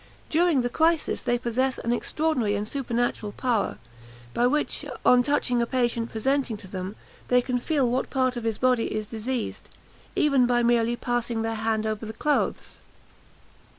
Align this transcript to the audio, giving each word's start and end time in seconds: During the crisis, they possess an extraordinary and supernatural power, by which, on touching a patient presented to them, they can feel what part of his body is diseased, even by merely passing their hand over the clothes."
During 0.31 0.61
the 0.61 0.69
crisis, 0.71 1.21
they 1.21 1.37
possess 1.37 1.77
an 1.77 1.93
extraordinary 1.93 2.55
and 2.55 2.67
supernatural 2.67 3.33
power, 3.33 3.77
by 4.33 4.47
which, 4.47 4.83
on 5.05 5.21
touching 5.21 5.61
a 5.61 5.67
patient 5.67 6.09
presented 6.09 6.57
to 6.57 6.67
them, 6.67 6.95
they 7.27 7.39
can 7.39 7.59
feel 7.59 7.87
what 7.87 8.09
part 8.09 8.35
of 8.35 8.43
his 8.43 8.57
body 8.57 8.91
is 8.95 9.09
diseased, 9.09 9.69
even 10.15 10.47
by 10.47 10.63
merely 10.63 10.95
passing 10.95 11.43
their 11.43 11.53
hand 11.53 11.85
over 11.85 12.07
the 12.07 12.13
clothes." 12.13 12.79